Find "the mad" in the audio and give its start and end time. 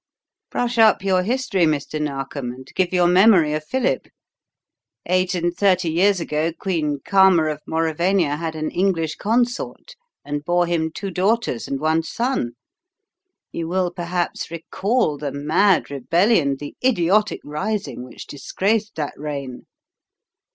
15.19-15.91